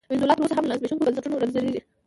[0.09, 1.79] وینزویلا تر اوسه هم له زبېښونکو بنسټونو رنځېږي.